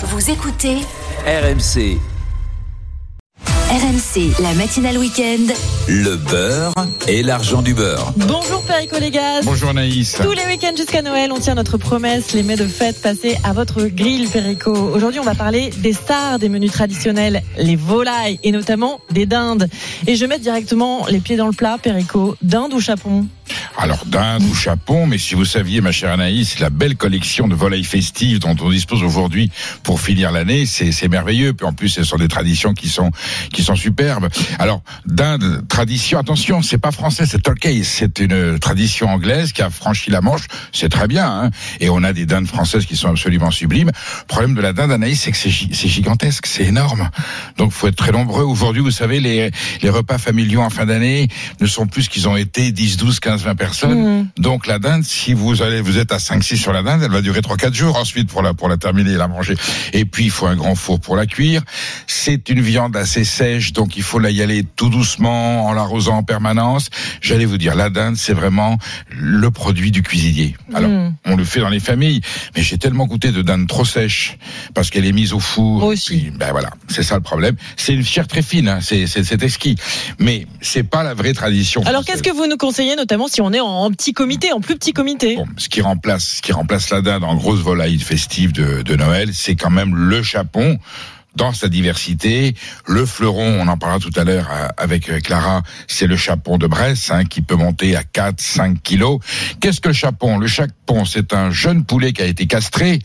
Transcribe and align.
Vous 0.00 0.30
écoutez 0.30 0.76
RMC, 1.26 1.98
RMC, 3.68 4.40
la 4.40 4.54
matinale 4.54 4.96
week-end. 4.96 5.52
le 5.88 6.14
beurre 6.14 6.72
et 7.08 7.24
l'argent 7.24 7.62
du 7.62 7.74
beurre. 7.74 8.12
Bonjour 8.16 8.62
Perico 8.62 8.96
Légas. 9.00 9.40
Bonjour 9.42 9.74
Naïs. 9.74 10.16
Tous 10.22 10.30
les 10.30 10.46
week-ends 10.46 10.76
jusqu'à 10.76 11.02
Noël, 11.02 11.32
on 11.32 11.40
tient 11.40 11.56
notre 11.56 11.78
promesse, 11.78 12.32
les 12.32 12.44
mets 12.44 12.54
de 12.54 12.68
fête 12.68 13.02
passés 13.02 13.36
à 13.42 13.52
votre 13.52 13.86
grill 13.86 14.28
Perico. 14.28 14.72
Aujourd'hui, 14.72 15.18
on 15.18 15.24
va 15.24 15.34
parler 15.34 15.70
des 15.78 15.92
stars 15.92 16.38
des 16.38 16.48
menus 16.48 16.70
traditionnels, 16.70 17.42
les 17.56 17.74
volailles 17.74 18.38
et 18.44 18.52
notamment 18.52 19.00
des 19.10 19.26
dindes. 19.26 19.68
Et 20.06 20.14
je 20.14 20.24
mets 20.26 20.38
directement 20.38 21.06
les 21.08 21.18
pieds 21.18 21.36
dans 21.36 21.48
le 21.48 21.52
plat, 21.52 21.76
Perico. 21.82 22.36
Dinde 22.40 22.72
ou 22.72 22.80
chapon 22.80 23.26
Alors 23.76 24.04
dinde 24.06 24.42
ou 24.42 24.54
chapon, 24.54 25.06
mais 25.06 25.18
si 25.18 25.34
vous 25.34 25.44
saviez, 25.44 25.80
ma 25.80 25.92
chère 25.92 26.12
Anaïs, 26.12 26.58
la 26.58 26.70
belle 26.70 26.96
collection 26.96 27.48
de 27.48 27.54
volailles 27.54 27.84
festives 27.84 28.38
dont 28.40 28.56
on 28.60 28.70
dispose 28.70 29.02
aujourd'hui 29.02 29.50
pour 29.82 30.00
finir 30.00 30.32
l'année, 30.32 30.66
c'est 30.66 31.08
merveilleux. 31.08 31.52
Puis 31.52 31.66
en 31.66 31.72
plus, 31.72 31.88
ce 31.88 32.04
sont 32.04 32.16
des 32.16 32.28
traditions 32.28 32.74
qui 32.74 32.88
sont 32.88 33.10
qui 33.52 33.62
sont 33.62 33.76
superbes. 33.76 34.28
Alors 34.58 34.82
dinde, 35.06 35.64
tradition, 35.68 36.18
attention, 36.18 36.62
c'est 36.62 36.78
pas 36.78 36.90
français, 36.92 37.24
c'est 37.26 37.42
turkey, 37.42 37.82
c'est 37.84 38.18
une 38.18 38.58
tradition 38.58 39.08
anglaise 39.08 39.52
qui 39.52 39.62
a 39.62 39.70
franchi 39.70 40.10
la 40.10 40.20
Manche. 40.20 40.46
C'est 40.72 40.88
très 40.88 41.06
bien, 41.08 41.26
hein 41.28 41.50
et 41.80 41.88
on 41.90 42.02
a 42.02 42.12
des 42.12 42.26
dindes 42.26 42.46
françaises 42.48 42.86
qui 42.86 42.96
sont 42.96 43.08
absolument 43.08 43.50
sublimes. 43.50 43.90
Le 44.20 44.26
problème 44.26 44.54
de 44.54 44.60
la 44.60 44.72
dinde, 44.72 44.92
Anaïs, 44.92 45.20
c'est 45.20 45.30
que 45.30 45.36
c'est 45.36 45.50
gi- 45.50 45.70
c'est 45.72 45.88
gigantesque, 45.88 46.46
c'est 46.46 46.64
énorme. 46.64 47.10
Donc 47.56 47.72
faut 47.72 47.86
être 47.88 47.96
très 47.96 48.12
nombreux. 48.12 48.44
Aujourd'hui, 48.44 48.82
vous 48.82 48.90
savez, 48.90 49.20
les 49.20 49.50
les 49.82 49.90
repas 49.90 50.18
familiaux 50.18 50.60
en 50.62 50.70
fin 50.70 50.86
d'année 50.86 51.28
ne 51.60 51.66
sont 51.66 51.86
plus 51.86 52.08
qu'ils 52.08 52.28
ont 52.28 52.36
été 52.36 52.72
10, 52.72 52.96
12, 52.96 53.20
15, 53.20 53.37
20 53.42 53.54
personnes. 53.54 54.18
Mhm. 54.18 54.28
Donc 54.38 54.66
la 54.66 54.78
dinde, 54.78 55.04
si 55.04 55.32
vous 55.34 55.62
allez, 55.62 55.80
vous 55.80 55.98
êtes 55.98 56.12
à 56.12 56.18
5, 56.18 56.42
6 56.42 56.56
sur 56.56 56.72
la 56.72 56.82
dinde, 56.82 57.02
elle 57.04 57.10
va 57.10 57.20
durer 57.22 57.42
3, 57.42 57.56
4 57.56 57.74
jours 57.74 57.96
ensuite 57.96 58.28
pour 58.28 58.42
la, 58.42 58.54
pour 58.54 58.68
la 58.68 58.76
terminer 58.76 59.12
et 59.12 59.16
la 59.16 59.28
manger. 59.28 59.54
Et 59.92 60.04
puis 60.04 60.24
il 60.24 60.30
faut 60.30 60.46
un 60.46 60.56
grand 60.56 60.74
four 60.74 61.00
pour 61.00 61.16
la 61.16 61.26
cuire. 61.26 61.62
C'est 62.06 62.48
une 62.48 62.60
viande 62.60 62.96
assez 62.96 63.24
sèche, 63.24 63.72
donc 63.72 63.96
il 63.96 64.02
faut 64.02 64.18
la 64.18 64.30
y 64.30 64.42
aller 64.42 64.64
tout 64.76 64.88
doucement, 64.88 65.66
en 65.66 65.72
l'arrosant 65.72 66.18
en 66.18 66.22
permanence. 66.22 66.90
J'allais 67.20 67.44
vous 67.44 67.58
dire, 67.58 67.74
la 67.74 67.90
dinde, 67.90 68.16
c'est 68.16 68.32
vraiment 68.32 68.78
le 69.10 69.50
produit 69.50 69.90
du 69.90 70.02
cuisinier. 70.02 70.56
Alors, 70.74 70.90
Mhm. 70.90 71.14
on 71.26 71.36
le 71.36 71.44
fait 71.44 71.60
dans 71.60 71.68
les 71.68 71.80
familles, 71.80 72.20
mais 72.56 72.62
j'ai 72.62 72.78
tellement 72.78 73.06
goûté 73.06 73.30
de 73.32 73.42
dinde 73.42 73.66
trop 73.68 73.84
sèche 73.84 74.38
parce 74.74 74.90
qu'elle 74.90 75.04
est 75.06 75.12
mise 75.12 75.32
au 75.32 75.40
four. 75.40 75.80
Moi 75.80 75.88
aussi. 75.88 76.08
Puis, 76.18 76.30
ben 76.30 76.50
voilà, 76.52 76.70
c'est 76.88 77.02
ça 77.02 77.14
le 77.14 77.20
problème. 77.22 77.56
C'est 77.76 77.94
une 77.94 78.04
chair 78.04 78.26
très 78.26 78.42
fine, 78.42 78.68
hein, 78.68 78.78
c'est 78.80 79.42
exquis, 79.42 79.76
mais 80.18 80.46
c'est 80.60 80.82
pas 80.82 81.02
la 81.02 81.14
vraie 81.14 81.32
tradition. 81.32 81.82
Alors 81.84 82.04
qu'est-ce 82.04 82.22
que 82.22 82.30
vous 82.30 82.46
nous 82.46 82.56
conseillez, 82.56 82.96
notamment 82.96 83.27
si 83.28 83.40
on 83.40 83.52
est 83.52 83.60
en, 83.60 83.90
petit 83.90 84.12
comité, 84.12 84.52
en 84.52 84.60
plus 84.60 84.76
petit 84.76 84.92
comité. 84.92 85.38
Ce 85.56 85.68
qui 85.68 85.80
remplace, 85.80 86.36
ce 86.36 86.42
qui 86.42 86.52
remplace 86.52 86.90
la 86.90 87.00
dinde 87.00 87.24
en 87.24 87.36
grosse 87.36 87.60
volaille 87.60 87.98
festive 87.98 88.52
de 88.52 88.96
Noël, 88.96 89.30
c'est 89.32 89.56
quand 89.56 89.70
même 89.70 89.94
le 89.94 90.22
chapon 90.22 90.78
dans 91.38 91.52
sa 91.52 91.68
diversité. 91.68 92.54
Le 92.84 93.06
fleuron, 93.06 93.60
on 93.60 93.68
en 93.68 93.78
parlera 93.78 94.00
tout 94.00 94.12
à 94.16 94.24
l'heure 94.24 94.48
euh, 94.52 94.68
avec 94.76 95.08
euh, 95.08 95.20
Clara, 95.20 95.62
c'est 95.86 96.06
le 96.06 96.16
chapon 96.16 96.58
de 96.58 96.66
Bresse 96.66 97.10
hein, 97.10 97.24
qui 97.24 97.40
peut 97.40 97.54
monter 97.54 97.96
à 97.96 98.02
4, 98.02 98.40
5 98.40 98.82
kilos. 98.82 99.20
Qu'est-ce 99.60 99.80
que 99.80 99.88
le 99.88 99.94
chapon? 99.94 100.36
Le 100.38 100.48
chapon, 100.48 101.04
c'est 101.04 101.32
un 101.32 101.50
jeune 101.50 101.84
poulet 101.84 102.12
qui 102.12 102.22
a 102.22 102.26
été 102.26 102.46
castré, 102.46 102.98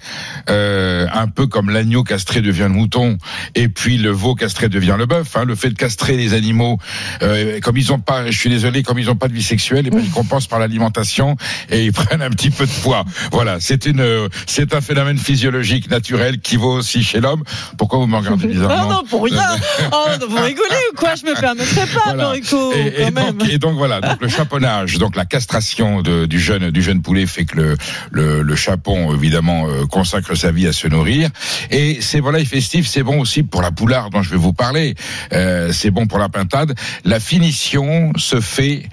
euh, 0.50 1.08
un 1.14 1.28
peu 1.28 1.48
comme 1.48 1.70
l'agneau 1.70 2.04
castré 2.04 2.42
devient 2.42 2.64
le 2.64 2.70
mouton, 2.70 3.18
et 3.56 3.68
puis 3.70 3.98
le 3.98 4.10
veau 4.10 4.36
castré 4.36 4.68
devient 4.68 4.96
le 4.98 5.06
bœuf. 5.06 5.38
Hein. 5.38 5.46
Le 5.46 5.56
fait 5.56 5.70
de 5.70 5.76
castrer 5.76 6.18
les 6.18 6.34
animaux, 6.34 6.80
euh, 7.22 7.60
comme 7.62 7.78
ils 7.78 7.94
ont 7.94 8.00
pas, 8.00 8.30
je 8.32 8.38
suis 8.38 8.50
désolé, 8.50 8.82
comme 8.82 8.98
ils 8.98 9.10
ont 9.10 9.16
pas 9.16 9.28
de 9.28 9.34
vie 9.34 9.44
sexuelle, 9.44 9.88
et 9.88 9.92
ben, 9.92 10.02
ils 10.04 10.12
compensent 10.12 10.48
par 10.48 10.60
l'alimentation 10.60 11.36
et 11.70 11.86
ils 11.86 11.94
prennent 11.94 12.22
un 12.22 12.32
petit 12.32 12.50
peu 12.50 12.66
de 12.66 12.72
poids. 12.82 13.06
Voilà, 13.32 13.60
c'est 13.60 13.86
une, 13.86 14.02
euh, 14.02 14.28
c'est 14.48 14.74
un 14.74 14.82
phénomène 14.82 15.18
physiologique 15.18 15.90
naturel 15.90 16.40
qui 16.40 16.58
vaut 16.58 16.74
aussi 16.74 17.04
chez 17.04 17.20
l'homme. 17.20 17.44
Pourquoi 17.78 18.00
vous 18.00 18.08
bizarrement 18.38 18.90
non, 18.90 19.04
pour 19.10 19.24
rien 19.24 19.42
Oh, 19.92 20.06
non, 20.20 20.28
vous 20.28 20.42
rigolez 20.42 20.76
ou 20.92 20.96
quoi? 20.96 21.16
Je 21.16 21.26
me 21.26 21.40
permettrai 21.40 21.86
pas, 21.88 22.02
Voilà. 22.06 22.24
Perico, 22.26 22.74
et, 22.74 23.12
donc, 23.12 23.50
et 23.50 23.58
donc 23.58 23.76
voilà, 23.76 24.02
donc 24.02 24.22
le 24.22 24.28
chaponnage, 24.30 24.98
donc 24.98 25.16
la 25.16 25.26
castration 25.26 26.02
de- 26.02 26.26
du 26.26 26.40
jeune 26.40 26.72
du 26.72 26.82
jeune 26.82 27.02
poulet 27.02 27.26
fait 27.26 27.46
que 27.46 27.58
le 27.58 27.78
le, 28.12 28.42
le 28.42 28.56
chapon 28.56 29.14
évidemment 29.16 29.68
euh, 29.68 29.86
consacre 29.86 30.36
sa 30.36 30.52
vie 30.52 30.68
à 30.68 30.74
se 30.74 30.88
nourrir. 30.88 31.30
Et 31.72 32.02
ces 32.02 32.20
volailles 32.20 32.46
festives, 32.46 32.88
c'est 32.88 33.04
bon 33.04 33.20
aussi 33.20 33.44
pour 33.44 33.62
la 33.62 33.72
poularde 33.72 34.14
dont 34.14 34.22
je 34.24 34.30
vais 34.32 34.38
vous 34.38 34.54
parler. 34.54 34.96
Euh, 35.34 35.72
c'est 35.72 35.92
bon 35.92 36.08
pour 36.08 36.20
la 36.20 36.30
pintade. 36.30 36.76
La 37.04 37.20
finition 37.20 38.12
se 38.18 38.40
fait 38.42 38.90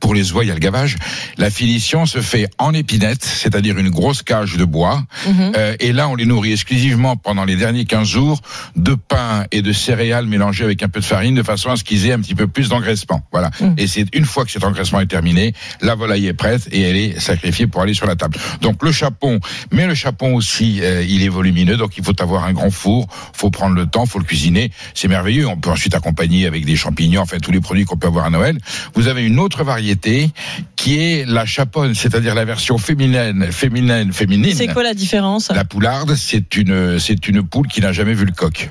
pour 0.00 0.14
les 0.14 0.32
oies, 0.32 0.44
il 0.44 0.48
y 0.48 0.50
a 0.50 0.54
le 0.54 0.60
gavage. 0.60 0.96
La 1.38 1.50
finition 1.50 2.06
se 2.06 2.20
fait 2.20 2.48
en 2.58 2.72
épinette, 2.72 3.24
c'est-à-dire 3.24 3.78
une 3.78 3.90
grosse 3.90 4.22
cage 4.22 4.56
de 4.56 4.64
bois. 4.64 5.04
Mhm. 5.26 5.52
Euh, 5.56 5.76
et 5.80 5.92
là, 5.92 6.08
on 6.08 6.14
les 6.14 6.26
nourrit 6.26 6.52
exclusivement 6.52 7.16
pendant 7.16 7.44
les 7.44 7.56
derniers 7.56 7.84
15 7.84 8.08
jours 8.08 8.40
de 8.76 8.94
pain 8.94 9.44
et 9.52 9.62
de 9.62 9.72
céréales 9.72 10.26
mélangées 10.26 10.64
avec 10.64 10.82
un 10.82 10.88
peu 10.88 11.00
de 11.00 11.04
farine 11.04 11.34
de 11.34 11.42
façon 11.42 11.70
à 11.70 11.76
ce 11.76 11.84
qu'ils 11.84 12.06
aient 12.06 12.12
un 12.12 12.20
petit 12.20 12.34
peu 12.34 12.46
plus 12.46 12.68
d'engraissement. 12.68 13.22
Voilà. 13.32 13.50
Mhm. 13.60 13.74
Et 13.78 13.86
c'est 13.86 14.06
une 14.14 14.24
fois 14.24 14.44
que 14.44 14.50
cet 14.50 14.64
engraissement 14.64 15.00
est 15.00 15.06
terminé, 15.06 15.54
la 15.80 15.94
volaille 15.94 16.26
est 16.26 16.34
prête 16.34 16.68
et 16.72 16.80
elle 16.82 16.96
est 16.96 17.20
sacrifiée 17.20 17.66
pour 17.66 17.82
aller 17.82 17.94
sur 17.94 18.06
la 18.06 18.16
table. 18.16 18.38
Donc 18.60 18.82
le 18.82 18.92
chapon, 18.92 19.40
mais 19.70 19.86
le 19.86 19.94
chapon 19.94 20.34
aussi, 20.34 20.80
euh, 20.82 21.04
il 21.06 21.22
est 21.22 21.28
volumineux, 21.28 21.76
donc 21.76 21.96
il 21.96 22.04
faut 22.04 22.20
avoir 22.20 22.44
un 22.44 22.52
grand 22.52 22.70
four, 22.70 23.06
faut 23.32 23.50
prendre 23.50 23.76
le 23.76 23.86
temps, 23.86 24.06
faut 24.06 24.18
le 24.18 24.24
cuisiner. 24.24 24.70
C'est 24.94 25.08
merveilleux. 25.08 25.46
On 25.46 25.56
peut 25.56 25.70
ensuite 25.70 25.94
accompagner 25.94 26.46
avec 26.46 26.64
des 26.64 26.76
champignons, 26.76 27.22
enfin 27.22 27.38
tous 27.38 27.52
les 27.52 27.60
produits 27.60 27.84
qu'on 27.84 27.96
peut 27.96 28.08
avoir 28.08 28.24
à 28.24 28.30
Noël. 28.30 28.58
Vous 28.94 29.08
avez 29.08 29.24
une 29.24 29.38
autre 29.38 29.59
variété 29.62 30.30
qui 30.76 30.98
est 30.98 31.24
la 31.26 31.46
chaponne, 31.46 31.94
c'est-à-dire 31.94 32.34
la 32.34 32.44
version 32.44 32.78
féminine, 32.78 33.50
féminine, 33.52 34.12
féminine. 34.12 34.54
C'est 34.54 34.68
quoi 34.68 34.82
la 34.82 34.94
différence? 34.94 35.50
La 35.50 35.64
poularde, 35.64 36.14
c'est 36.14 36.56
une, 36.56 36.98
c'est 36.98 37.28
une 37.28 37.42
poule 37.42 37.66
qui 37.68 37.80
n'a 37.80 37.92
jamais 37.92 38.14
vu 38.14 38.24
le 38.24 38.32
coq. 38.32 38.68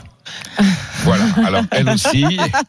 voilà. 1.04 1.24
Alors 1.46 1.64
elle 1.72 1.90
aussi, 1.90 2.24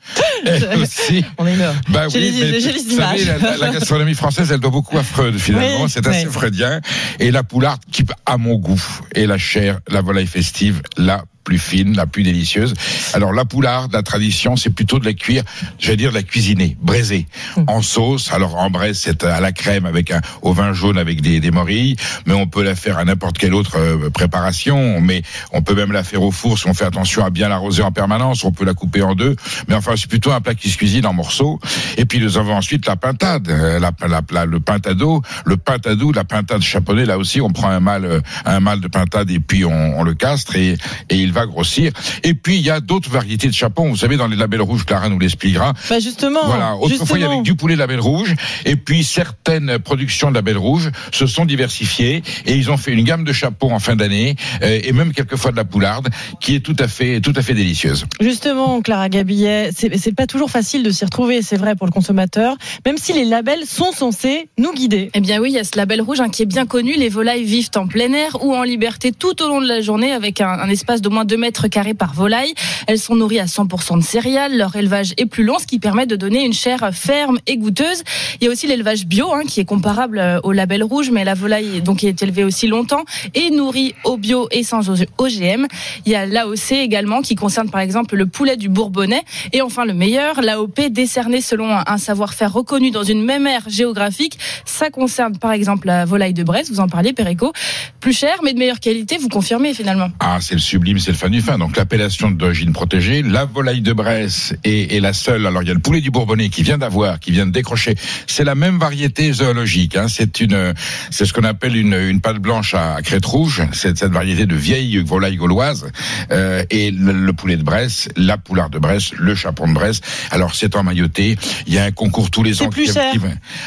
elle 0.46 0.78
aussi. 0.80 1.24
On 1.38 1.46
est 1.46 1.56
là. 1.56 1.74
Bah 1.88 2.08
J'ai 2.08 2.18
oui, 2.18 2.30
les- 2.30 2.52
mais 2.52 2.58
vous 2.58 2.96
savez, 2.96 3.58
la, 3.60 3.70
gastronomie 3.70 4.14
française, 4.14 4.50
elle 4.50 4.60
doit 4.60 4.70
beaucoup 4.70 4.96
à 4.96 5.02
Freud 5.02 5.36
finalement. 5.38 5.84
Oui, 5.84 5.90
c'est 5.90 6.06
assez 6.06 6.26
oui. 6.26 6.32
freudien. 6.32 6.80
Et 7.18 7.30
la 7.30 7.42
poularde, 7.42 7.82
qui, 7.90 8.04
à 8.26 8.38
mon 8.38 8.56
goût, 8.56 8.82
est 9.14 9.26
la 9.26 9.38
chair, 9.38 9.80
la 9.88 10.00
volaille 10.00 10.26
festive, 10.26 10.80
la 10.96 11.24
plus 11.44 11.58
fine, 11.58 11.96
la 11.96 12.06
plus 12.06 12.22
délicieuse. 12.22 12.74
Alors 13.14 13.32
la 13.32 13.44
poularde, 13.44 13.92
la 13.92 14.02
tradition, 14.02 14.56
c'est 14.56 14.70
plutôt 14.70 14.98
de 14.98 15.04
la 15.04 15.14
cuire, 15.14 15.42
j'allais 15.78 15.96
dire 15.96 16.10
de 16.10 16.16
la 16.16 16.22
cuisiner, 16.22 16.76
braisée, 16.80 17.26
Hum. 17.56 17.64
en 17.68 17.82
sauce. 17.82 18.32
Alors 18.32 18.56
en 18.56 18.70
Bresse, 18.70 19.00
c'est 19.04 19.24
à 19.24 19.40
la 19.40 19.52
crème 19.52 19.86
avec 19.86 20.10
un 20.10 20.20
au 20.42 20.52
vin 20.52 20.72
jaune 20.72 20.98
avec 20.98 21.20
des, 21.22 21.40
des 21.40 21.50
morilles, 21.50 21.96
mais 22.26 22.34
on 22.34 22.46
peut 22.46 22.62
la 22.62 22.74
faire 22.74 22.98
à 22.98 23.04
n'importe 23.04 23.38
quelle 23.38 23.54
autre 23.54 23.76
euh, 23.78 24.10
préparation. 24.10 25.00
Mais 25.00 25.22
on 25.52 25.62
peut 25.62 25.74
même 25.74 25.92
la 25.92 26.04
faire 26.04 26.22
au 26.22 26.30
four 26.30 26.58
si 26.58 26.68
on 26.68 26.74
fait 26.74 26.84
attention 26.84 27.24
à 27.24 27.30
bien 27.30 27.48
l'arroser 27.48 27.82
en 27.82 27.92
permanence. 27.92 28.44
On 28.44 28.52
peut 28.52 28.64
la 28.64 28.74
couper 28.74 29.02
en 29.02 29.14
deux. 29.14 29.34
Mais 29.68 29.74
enfin, 29.74 29.94
c'est 29.96 30.08
plutôt 30.08 30.32
un 30.32 30.40
plat 30.40 30.54
qui 30.54 30.70
se 30.70 30.76
cuisine 30.76 31.06
en 31.06 31.12
morceaux. 31.12 31.58
Et 31.96 32.04
puis 32.04 32.20
nous 32.20 32.38
avons 32.38 32.54
ensuite 32.54 32.86
la 32.86 32.96
pintade, 32.96 33.48
euh, 33.48 33.78
la, 33.78 33.90
la, 34.06 34.20
la- 34.30 34.44
le 34.46 34.60
pintado, 34.60 35.22
le 35.44 35.56
pintadou, 35.56 36.12
la 36.12 36.24
pintade 36.24 36.62
chaponnée. 36.62 37.04
Là 37.04 37.18
aussi, 37.18 37.40
on 37.40 37.50
prend 37.50 37.68
un 37.70 37.80
mal, 37.80 38.04
euh, 38.04 38.20
un 38.44 38.60
mal 38.60 38.80
de 38.80 38.88
pintade 38.88 39.30
et 39.30 39.40
puis 39.40 39.64
on, 39.64 39.98
on 39.98 40.02
le 40.02 40.14
castre 40.14 40.56
et, 40.56 40.76
et 41.08 41.16
il 41.16 41.29
va 41.32 41.46
grossir. 41.46 41.92
Et 42.24 42.34
puis 42.34 42.56
il 42.56 42.62
y 42.62 42.70
a 42.70 42.80
d'autres 42.80 43.10
variétés 43.10 43.48
de 43.48 43.54
chapon. 43.54 43.88
Vous 43.88 43.96
savez, 43.96 44.16
dans 44.16 44.26
les 44.26 44.36
labels 44.36 44.62
rouges, 44.62 44.84
Clara 44.84 45.08
nous 45.08 45.18
l'expliquera. 45.18 45.72
Bah 45.88 45.98
justement, 46.00 46.40
Voilà. 46.46 46.76
Autrefois, 46.76 47.18
il 47.18 47.22
y 47.22 47.24
avait 47.24 47.42
du 47.42 47.54
poulet 47.54 47.76
label 47.76 48.00
rouge, 48.00 48.34
et 48.64 48.76
puis 48.76 49.04
certaines 49.04 49.78
productions 49.78 50.30
de 50.30 50.34
label 50.34 50.58
rouge 50.58 50.90
se 51.12 51.26
sont 51.26 51.44
diversifiées 51.44 52.22
et 52.46 52.54
ils 52.54 52.70
ont 52.70 52.76
fait 52.76 52.92
une 52.92 53.04
gamme 53.04 53.24
de 53.24 53.32
chapeaux 53.32 53.70
en 53.70 53.78
fin 53.78 53.96
d'année 53.96 54.36
euh, 54.62 54.80
et 54.82 54.92
même 54.92 55.12
quelquefois 55.12 55.50
de 55.50 55.56
la 55.56 55.64
poularde 55.64 56.08
qui 56.40 56.54
est 56.54 56.60
tout 56.60 56.76
à 56.78 56.88
fait, 56.88 57.20
tout 57.20 57.32
à 57.36 57.42
fait 57.42 57.54
délicieuse. 57.54 58.06
Justement, 58.20 58.80
Clara 58.80 59.08
Gabillet, 59.08 59.70
c'est 59.76 59.96
c'est 59.98 60.14
pas 60.14 60.26
toujours 60.26 60.50
facile 60.50 60.82
de 60.82 60.90
s'y 60.90 61.04
retrouver, 61.04 61.42
c'est 61.42 61.56
vrai 61.56 61.74
pour 61.74 61.86
le 61.86 61.92
consommateur, 61.92 62.56
même 62.86 62.96
si 62.96 63.12
les 63.12 63.24
labels 63.24 63.66
sont 63.66 63.92
censés 63.92 64.48
nous 64.58 64.72
guider. 64.72 65.10
Eh 65.14 65.20
bien 65.20 65.40
oui, 65.40 65.50
il 65.50 65.54
y 65.54 65.58
a 65.58 65.64
ce 65.64 65.76
label 65.76 66.00
rouge 66.00 66.20
hein, 66.20 66.28
qui 66.28 66.42
est 66.42 66.46
bien 66.46 66.66
connu. 66.66 66.94
Les 66.94 67.08
volailles 67.08 67.44
vivent 67.44 67.70
en 67.76 67.86
plein 67.86 68.12
air 68.12 68.44
ou 68.44 68.54
en 68.54 68.62
liberté 68.62 69.12
tout 69.12 69.42
au 69.42 69.48
long 69.48 69.60
de 69.60 69.66
la 69.66 69.80
journée 69.80 70.12
avec 70.12 70.40
un, 70.40 70.48
un 70.48 70.68
espace 70.68 71.00
d'au 71.02 71.10
moins 71.10 71.19
2 71.24 71.36
mètres 71.36 71.68
carrés 71.68 71.94
par 71.94 72.14
volaille. 72.14 72.54
Elles 72.86 72.98
sont 72.98 73.14
nourries 73.14 73.40
à 73.40 73.46
100% 73.46 73.98
de 73.98 74.04
céréales. 74.04 74.56
Leur 74.56 74.74
élevage 74.76 75.14
est 75.16 75.26
plus 75.26 75.44
long, 75.44 75.58
ce 75.58 75.66
qui 75.66 75.78
permet 75.78 76.06
de 76.06 76.16
donner 76.16 76.44
une 76.44 76.52
chair 76.52 76.90
ferme 76.92 77.38
et 77.46 77.56
goûteuse. 77.56 78.02
Il 78.40 78.44
y 78.44 78.48
a 78.48 78.50
aussi 78.50 78.66
l'élevage 78.66 79.06
bio 79.06 79.32
hein, 79.32 79.42
qui 79.46 79.60
est 79.60 79.64
comparable 79.64 80.18
euh, 80.18 80.40
au 80.42 80.52
label 80.52 80.82
rouge, 80.82 81.10
mais 81.10 81.24
la 81.24 81.34
volaille 81.34 81.82
donc 81.82 82.04
est 82.04 82.22
élevée 82.22 82.44
aussi 82.44 82.66
longtemps 82.66 83.04
et 83.34 83.50
nourrie 83.50 83.94
au 84.04 84.16
bio 84.16 84.48
et 84.50 84.62
sans 84.62 84.88
OGM. 84.90 85.66
Il 86.06 86.12
y 86.12 86.14
a 86.14 86.26
l'AOC 86.26 86.72
également 86.72 87.22
qui 87.22 87.34
concerne 87.34 87.70
par 87.70 87.80
exemple 87.80 88.16
le 88.16 88.26
poulet 88.26 88.56
du 88.56 88.68
Bourbonnais 88.68 89.22
et 89.52 89.62
enfin 89.62 89.84
le 89.84 89.94
meilleur, 89.94 90.40
l'AOP 90.40 90.80
décerné 90.90 91.40
selon 91.40 91.70
un, 91.70 91.98
savoir-faire 91.98 92.52
reconnu 92.52 92.90
dans 92.90 93.02
une 93.02 93.24
même 93.24 93.46
aire 93.46 93.68
géographique. 93.68 94.38
Ça 94.64 94.90
concerne 94.90 95.36
par 95.38 95.52
exemple 95.52 95.86
la 95.86 96.04
volaille 96.04 96.34
de 96.34 96.42
Brest, 96.42 96.70
vous 96.70 96.80
en 96.80 96.88
parliez 96.88 97.12
Perico, 97.12 97.52
plus 98.00 98.12
cher 98.12 98.40
mais 98.42 98.52
de 98.52 98.58
meilleure 98.58 98.80
qualité, 98.80 99.18
vous 99.18 99.28
confirmez 99.28 99.74
finalement. 99.74 100.08
Ah, 100.20 100.38
c'est 100.40 100.54
le 100.54 100.60
sublime, 100.60 100.98
c'est 101.10 101.14
le 101.14 101.18
fin 101.18 101.28
du 101.30 101.40
fin. 101.40 101.58
Donc 101.58 101.76
l'appellation 101.76 102.30
d'origine 102.30 102.72
protégée, 102.72 103.22
la 103.22 103.44
volaille 103.44 103.80
de 103.80 103.92
Bresse 103.92 104.54
est, 104.62 104.94
est 104.94 105.00
la 105.00 105.12
seule. 105.12 105.44
Alors 105.44 105.60
il 105.62 105.66
y 105.66 105.70
a 105.72 105.74
le 105.74 105.80
poulet 105.80 106.00
du 106.00 106.12
Bourbonnais 106.12 106.50
qui 106.50 106.62
vient 106.62 106.78
d'avoir, 106.78 107.18
qui 107.18 107.32
vient 107.32 107.46
de 107.46 107.50
décrocher. 107.50 107.96
C'est 108.28 108.44
la 108.44 108.54
même 108.54 108.78
variété 108.78 109.32
zoologique. 109.32 109.96
Hein. 109.96 110.06
C'est 110.08 110.40
une, 110.40 110.72
c'est 111.10 111.26
ce 111.26 111.32
qu'on 111.32 111.42
appelle 111.42 111.74
une, 111.76 111.94
une 111.94 112.20
pâte 112.20 112.36
blanche 112.38 112.74
à 112.74 112.98
crête 113.02 113.24
rouge. 113.24 113.62
C'est 113.72 113.98
cette 113.98 114.12
variété 114.12 114.46
de 114.46 114.54
vieille 114.54 114.98
volaille 114.98 115.34
gauloise. 115.36 115.90
Euh, 116.30 116.62
et 116.70 116.92
le, 116.92 117.12
le 117.12 117.32
poulet 117.32 117.56
de 117.56 117.64
Bresse, 117.64 118.08
la 118.16 118.38
poulard 118.38 118.70
de 118.70 118.78
Bresse, 118.78 119.10
le 119.18 119.34
chapon 119.34 119.66
de 119.66 119.72
Bresse. 119.74 120.00
Alors 120.30 120.54
c'est 120.54 120.76
emmailloté. 120.76 121.36
Il 121.66 121.74
y 121.74 121.78
a 121.78 121.84
un 121.84 121.90
concours 121.90 122.30
tous 122.30 122.44
les 122.44 122.54
C'est 122.54 122.66
ans. 122.66 122.70
plus 122.70 122.84
qui- 122.86 122.92
cher. 122.92 123.10
qui- 123.12 123.18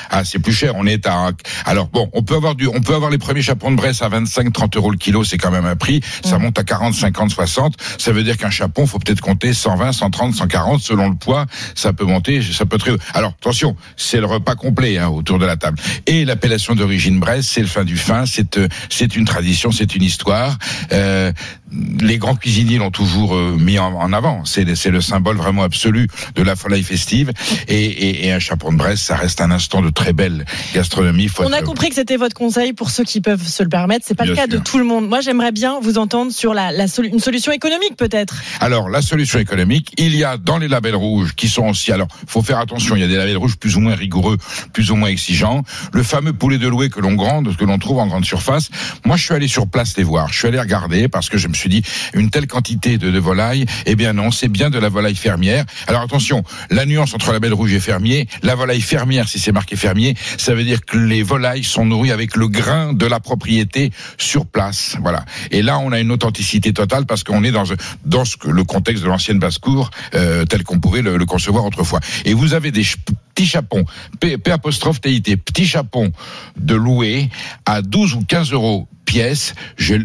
Ah, 0.10 0.24
c'est 0.24 0.40
plus 0.40 0.54
cher. 0.54 0.74
On 0.78 0.88
est 0.88 1.06
à. 1.08 1.32
Alors 1.66 1.88
bon, 1.88 2.10
on 2.14 2.24
peut 2.24 2.36
avoir 2.36 2.56
du, 2.56 2.68
on 2.68 2.80
peut 2.80 2.96
avoir 2.96 3.12
les 3.12 3.18
premiers 3.18 3.42
chapons 3.42 3.70
de 3.72 3.76
Bresse 3.76 4.02
à 4.02 4.08
25, 4.08 4.54
30 4.54 4.78
euros 4.78 4.92
le 4.92 4.98
kilo. 4.98 5.26
C'est 5.26 5.38
quand 5.38 5.52
même 5.52 5.66
un 5.66 5.76
prix. 5.76 6.00
Ça 6.24 6.38
monte 6.40 6.58
à 6.58 6.64
40, 6.64 6.94
50, 6.94 7.33
60. 7.34 7.76
Ça 7.98 8.12
veut 8.12 8.24
dire 8.24 8.38
qu'un 8.38 8.50
chapon, 8.50 8.86
faut 8.88 9.00
peut-être 9.00 9.22
compter 9.22 9.54
120, 9.54 9.92
130, 9.92 10.34
140 10.36 10.82
selon 10.82 11.10
le 11.10 11.16
poids. 11.16 11.46
Ça 11.76 11.94
peut 11.94 12.06
monter, 12.06 12.42
ça 12.42 12.66
peut 12.66 12.78
très. 12.78 12.92
Alors 13.14 13.34
attention, 13.40 13.76
c'est 13.98 14.20
le 14.20 14.26
repas 14.26 14.56
complet 14.56 14.98
hein, 14.98 15.08
autour 15.10 15.40
de 15.40 15.46
la 15.46 15.58
table. 15.58 15.80
Et 16.06 16.26
l'appellation 16.26 16.76
d'origine 16.76 17.20
Bresse, 17.20 17.48
c'est 17.48 17.62
le 17.62 17.68
fin 17.68 17.84
du 17.84 17.98
fin. 17.98 18.26
C'est 18.26 18.58
euh, 18.58 18.68
c'est 18.90 19.16
une 19.16 19.26
tradition, 19.26 19.72
c'est 19.72 19.96
une 19.96 20.04
histoire. 20.04 20.58
Euh, 20.92 21.32
les 22.02 22.18
grands 22.20 22.36
cuisiniers 22.36 22.78
l'ont 22.78 22.92
toujours 22.92 23.36
euh, 23.36 23.56
mis 23.60 23.80
en, 23.80 23.94
en 23.94 24.14
avant. 24.14 24.46
C'est 24.46 24.64
le 24.66 25.02
symbole 25.02 25.38
vraiment 25.38 25.64
absolu 25.64 26.08
de 26.36 26.44
la 26.44 26.54
volaille 26.54 26.84
festive. 26.84 27.32
Et, 27.68 27.84
et, 27.86 28.28
et 28.28 28.32
un 28.32 28.40
chapon 28.40 28.72
de 28.72 28.78
Bresse, 28.78 29.02
ça 29.02 29.16
reste 29.16 29.42
un 29.42 29.50
instant 29.52 29.82
de 29.82 29.90
très 29.90 30.14
belle 30.14 30.46
gastronomie. 30.74 31.28
Faut 31.30 31.44
On 31.44 31.52
a 31.54 31.62
compris 31.62 31.90
que 31.90 31.96
c'était 31.96 32.18
votre 32.18 32.36
conseil 32.36 32.74
pour 32.74 32.92
ceux 32.92 33.04
qui 33.04 33.22
peuvent 33.22 33.46
se 33.46 33.64
le 33.64 33.70
permettre. 33.70 34.06
C'est 34.08 34.14
pas 34.16 34.26
le 34.26 34.36
cas 34.36 34.48
de 34.48 34.58
tout 34.58 34.78
le 34.78 34.84
monde. 34.84 35.08
Moi, 35.08 35.22
j'aimerais 35.22 35.52
bien 35.52 35.80
vous 35.82 35.98
entendre 35.98 36.32
sur 36.32 36.54
la, 36.54 36.72
la 36.72 36.86
solu- 36.88 37.10
une 37.12 37.20
solution 37.24 37.52
économique, 37.52 37.96
peut-être. 37.98 38.36
Alors, 38.60 38.90
la 38.90 39.02
solution 39.02 39.40
économique, 39.40 39.94
il 39.98 40.16
y 40.16 40.24
a 40.24 40.38
dans 40.38 40.58
les 40.58 40.68
labels 40.68 40.96
rouges 40.96 41.34
qui 41.34 41.48
sont 41.48 41.68
aussi. 41.68 41.92
Alors, 41.92 42.08
faut 42.28 42.42
faire 42.42 42.60
attention. 42.60 42.96
Il 42.96 43.02
y 43.02 43.06
a 43.06 43.08
des 43.08 43.16
labels 43.16 43.38
rouges 43.38 43.58
plus 43.58 43.78
ou 43.78 43.80
moins 43.80 43.96
rigoureux, 43.96 44.38
plus 44.74 44.92
ou 44.92 44.96
moins 44.96 45.10
exigeants. 45.10 45.64
Le 45.94 46.04
fameux 46.04 46.34
poulet 46.34 46.58
de 46.58 46.68
loué 46.68 46.90
que 46.90 47.00
l'on 47.00 47.14
grande, 47.14 47.56
que 47.56 47.64
l'on 47.64 47.80
trouve 47.80 48.00
en 48.00 48.08
grande 48.08 48.26
surface. 48.26 48.70
Moi, 49.06 49.18
je 49.18 49.24
suis 49.24 49.34
allé 49.34 49.48
sur 49.48 49.68
place 49.68 49.98
les 49.98 50.04
voir. 50.04 50.32
Je 50.32 50.40
suis 50.40 50.48
allé 50.48 50.60
regarder 50.60 51.08
parce 51.08 51.30
que 51.30 51.38
je 51.38 51.48
me 51.48 51.54
suis 51.54 51.70
dit 51.70 51.84
une 52.14 52.30
telle 52.30 52.48
quantité 52.48 52.98
de, 52.98 53.10
de 53.10 53.20
volaille. 53.20 53.66
Eh 53.86 53.96
bien 53.96 54.14
non, 54.14 54.32
c'est 54.32 54.50
bien 54.50 54.70
de 54.70 54.80
la 54.80 54.90
volaille 54.90 55.16
fermière. 55.16 55.66
Alors 55.88 56.02
attention, 56.02 56.44
la 56.70 56.86
nuance 56.86 57.14
entre 57.14 57.32
label 57.32 57.54
rouge 57.54 57.74
et 57.74 57.80
fermier. 57.80 58.28
La 58.42 58.56
volaille 58.56 58.82
fermière, 58.82 59.30
si 59.30 59.40
c'est 59.40 59.52
marqué 59.52 59.76
fermier, 59.76 60.16
ça 60.38 60.54
veut 60.54 60.64
dire 60.64 60.84
que 60.86 60.98
les 60.98 61.24
volailles 61.24 61.64
sont 61.64 61.86
nourries 61.86 62.12
avec 62.12 62.36
le 62.36 62.48
grain 62.48 62.94
de 62.94 63.06
la 63.06 63.20
propriété 63.20 63.92
sur 64.18 64.46
place. 64.46 64.98
Voilà. 65.02 65.26
Et 65.52 65.62
là, 65.62 65.80
on 65.80 65.92
a 65.92 66.00
une 66.00 66.12
authenticité 66.12 66.74
totale 66.74 67.06
parce 67.14 67.24
qu'on 67.24 67.44
est 67.44 67.52
dans 67.52 68.26
ce 68.26 68.36
le 68.48 68.64
contexte 68.64 69.04
de 69.04 69.08
l'ancienne 69.08 69.38
basse-cour 69.38 69.92
euh, 70.16 70.46
tel 70.46 70.64
qu'on 70.64 70.80
pouvait 70.80 71.04
le 71.04 71.26
concevoir 71.26 71.64
autrefois. 71.64 72.00
Et 72.26 72.34
vous 72.34 72.56
avez 72.56 72.72
des 72.72 72.84
ch- 73.34 73.36
petits 73.36 73.46
chapons, 73.48 73.86
P, 74.20 74.38
P 74.38 74.52
apostrophe 74.52 75.02
TIT, 75.02 75.38
petits 75.38 75.66
chapons 75.68 76.12
de 76.58 76.76
louer 76.76 77.30
à 77.66 77.82
12 77.82 78.14
ou 78.16 78.22
15 78.24 78.52
euros 78.54 78.88
pièce. 79.06 79.54
Je, 79.78 79.96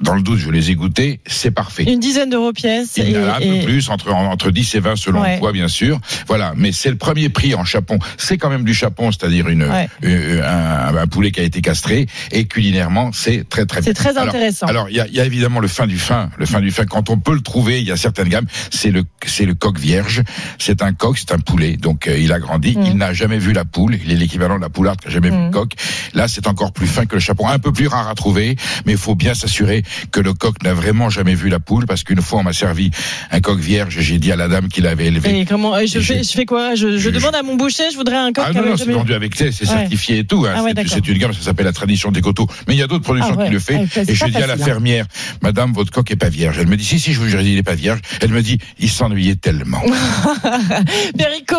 dans 0.00 0.14
le 0.14 0.22
doute, 0.22 0.38
je 0.38 0.50
les 0.50 0.70
ai 0.70 0.74
goûtés, 0.74 1.20
c'est 1.26 1.50
parfait. 1.50 1.84
Une 1.84 1.98
dizaine 1.98 2.30
d'euros 2.30 2.52
pièce. 2.52 2.94
Il 2.98 3.10
y 3.10 3.18
en 3.18 3.24
a 3.24 3.36
un 3.36 3.38
et- 3.40 3.60
peu 3.60 3.66
plus, 3.66 3.88
entre, 3.88 4.12
entre 4.12 4.50
10 4.50 4.74
et 4.74 4.80
20 4.80 4.96
selon 4.96 5.22
Ouais. 5.22 5.34
le 5.34 5.38
poids, 5.38 5.52
bien 5.52 5.66
sûr. 5.68 5.98
Voilà, 6.28 6.52
mais 6.56 6.72
c'est 6.72 6.90
le 6.90 6.96
premier 6.96 7.28
prix 7.30 7.54
en 7.54 7.64
chapon. 7.64 7.98
C'est 8.16 8.36
quand 8.38 8.50
même 8.50 8.64
du 8.64 8.74
chapon, 8.74 9.10
c'est-à-dire 9.12 9.48
une, 9.48 9.64
Ouais. 9.64 9.88
euh, 10.04 10.42
un, 10.44 10.94
un 10.96 11.06
poulet 11.06 11.30
qui 11.32 11.40
a 11.40 11.42
été 11.42 11.60
castré. 11.62 12.06
Et 12.32 12.44
culinairement, 12.44 13.10
c'est 13.12 13.48
très 13.48 13.66
très 13.66 13.80
bien. 13.80 13.86
C'est 13.86 13.94
très 13.94 14.18
intéressant. 14.18 14.66
alors, 14.66 14.88
il 14.90 14.96
y 14.96 15.00
a, 15.00 15.06
il 15.08 15.14
y 15.14 15.20
a 15.20 15.24
évidemment 15.24 15.60
le 15.60 15.68
fin 15.68 15.86
du 15.86 15.98
fin. 15.98 16.30
Le 16.38 16.46
fin 16.46 16.60
du 16.60 16.70
fin, 16.70 16.84
quand 16.84 17.08
on 17.10 17.18
peut 17.18 17.34
le 17.34 17.40
trouver, 17.40 17.80
il 17.80 17.86
y 17.88 17.92
a 17.92 17.96
certaines 17.96 18.28
gammes. 18.28 18.46
C'est 18.70 18.90
le, 18.90 19.04
c'est 19.26 19.46
le 19.46 19.54
coq 19.54 19.78
vierge. 19.78 20.22
C'est 20.58 20.82
un 20.82 20.92
coq, 20.92 21.16
c'est 21.18 21.32
un 21.32 21.38
poulet. 21.38 21.76
Donc, 21.76 22.06
euh, 22.08 22.18
il 22.18 22.32
a 22.32 22.38
grandi. 22.38 22.57
Mm. 22.58 22.82
Il 22.86 22.96
n'a 22.96 23.12
jamais 23.12 23.38
vu 23.38 23.52
la 23.52 23.64
poule. 23.64 23.98
Il 24.04 24.12
est 24.12 24.16
l'équivalent 24.16 24.56
de 24.56 24.62
la 24.62 24.68
poularde 24.68 25.00
qui 25.00 25.08
n'a 25.08 25.12
jamais 25.14 25.30
vu 25.30 25.36
Mm. 25.36 25.44
le 25.46 25.50
coq. 25.50 25.72
Là, 26.14 26.28
c'est 26.28 26.46
encore 26.46 26.72
plus 26.72 26.86
fin 26.86 27.06
que 27.06 27.14
le 27.14 27.20
chapon. 27.20 27.46
Un 27.48 27.58
peu 27.58 27.72
plus 27.72 27.86
rare 27.88 28.08
à 28.08 28.14
trouver. 28.14 28.56
Mais 28.86 28.92
il 28.92 28.98
faut 28.98 29.14
bien 29.14 29.34
s'assurer 29.34 29.82
que 30.10 30.20
le 30.20 30.32
coq 30.34 30.62
n'a 30.62 30.74
vraiment 30.74 31.10
jamais 31.10 31.34
vu 31.34 31.48
la 31.48 31.60
poule. 31.60 31.86
Parce 31.86 32.04
qu'une 32.04 32.20
fois, 32.22 32.40
on 32.40 32.42
m'a 32.42 32.52
servi 32.52 32.90
un 33.30 33.40
coq 33.40 33.58
vierge. 33.58 33.96
J'ai 34.00 34.18
dit 34.18 34.32
à 34.32 34.36
la 34.36 34.48
dame 34.48 34.68
qui 34.68 34.80
l'avait 34.80 35.06
élevé. 35.06 35.40
Et 35.40 35.44
comment 35.46 35.74
euh, 35.74 35.84
je 35.86 35.98
Et 35.98 36.02
fais, 36.02 36.22
je- 36.22 36.30
fais 36.32 36.44
quoi? 36.46 36.74
Je, 36.74 36.92
je 36.92 36.98
je- 36.98 37.10
demande 37.10 37.34
à 37.34 37.42
mon 37.42 37.56
boucher, 37.56 37.84
je 37.92 37.96
voudrais 37.96 38.16
un 38.16 38.32
coq 38.32 38.44
Ah 38.48 38.52
non, 38.52 38.64
non, 38.64 38.76
c'est 38.76 38.90
vendu 38.90 39.14
avec 39.14 39.34
test, 39.36 39.58
c'est 39.62 39.68
Ouais. 39.70 39.78
certifié 39.80 40.18
et 40.18 40.24
tout. 40.24 40.44
hein. 40.48 40.54
Ah 40.56 40.62
ouais, 40.62 40.72
C'est- 40.86 41.06
une 41.08 41.18
gamme, 41.18 41.32
ça 41.32 41.40
s'appelle 41.42 41.66
la 41.66 41.72
tradition 41.72 42.10
des 42.10 42.20
coteaux. 42.20 42.46
Mais 42.66 42.74
il 42.74 42.78
y 42.78 42.82
a 42.82 42.86
d'autres 42.86 43.04
productions 43.04 43.34
Ah 43.36 43.40
ouais. 43.42 43.46
qui 43.48 43.52
le 43.52 43.58
fait. 43.60 43.80
Ah, 43.96 44.00
et 44.06 44.14
je 44.14 44.24
dis 44.26 44.36
à 44.36 44.40
la 44.40 44.46
facile, 44.48 44.62
hein. 44.62 44.64
fermière, 44.64 45.06
Madame, 45.42 45.72
votre 45.72 45.90
coq 45.92 46.10
est 46.10 46.16
pas 46.16 46.28
vierge. 46.28 46.56
Elle 46.58 46.66
me 46.66 46.76
dit, 46.76 46.84
si, 46.84 46.98
si, 47.00 47.12
je 47.12 47.20
vous 47.20 47.28
jure, 47.28 47.40
il 47.40 47.56
est 47.58 47.62
pas 47.62 47.74
vierge. 47.74 48.00
Elle 48.20 48.30
me 48.30 48.42
dit, 48.42 48.58
il 48.78 48.90
s'ennuyait 48.90 49.36
tellement. 49.36 49.82
Perico, 51.16 51.56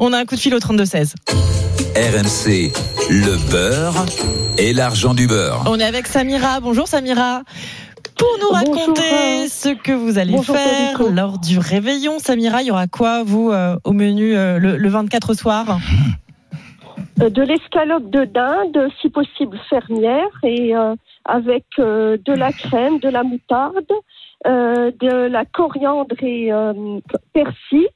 on 0.00 0.12
a 0.12 0.18
un 0.18 0.24
coup 0.24 0.33
de 0.34 0.40
fil 0.40 0.54
au 0.54 0.58
32-16. 0.58 1.14
RMC, 1.96 2.72
le 3.08 3.50
beurre 3.50 4.04
et 4.58 4.72
l'argent 4.72 5.14
du 5.14 5.26
beurre. 5.26 5.62
On 5.66 5.78
est 5.78 5.84
avec 5.84 6.06
Samira. 6.06 6.60
Bonjour 6.60 6.88
Samira. 6.88 7.42
Pour 8.18 8.36
nous 8.40 8.48
raconter 8.48 9.48
ce 9.48 9.74
que 9.74 9.92
vous 9.92 10.18
allez 10.18 10.32
bonjour, 10.32 10.56
faire 10.56 11.02
lors 11.10 11.38
du 11.38 11.58
réveillon, 11.58 12.18
Samira, 12.18 12.62
il 12.62 12.68
y 12.68 12.70
aura 12.70 12.86
quoi, 12.86 13.22
vous, 13.24 13.50
euh, 13.50 13.76
au 13.84 13.92
menu 13.92 14.36
euh, 14.36 14.58
le, 14.58 14.76
le 14.76 14.88
24 14.88 15.34
soir? 15.34 15.78
Euh, 17.20 17.30
de 17.30 17.42
l'escalope 17.42 18.10
de 18.10 18.24
dinde, 18.24 18.88
si 19.00 19.10
possible 19.10 19.58
fermière, 19.68 20.28
et 20.42 20.76
euh, 20.76 20.94
avec 21.24 21.64
euh, 21.78 22.16
de 22.24 22.32
la 22.32 22.52
crème, 22.52 22.98
de 22.98 23.08
la 23.08 23.22
moutarde, 23.22 23.92
euh, 24.46 24.90
de 25.00 25.28
la 25.28 25.44
coriandre 25.44 26.16
et 26.22 26.52
euh, 26.52 26.72
persil, 27.32 27.88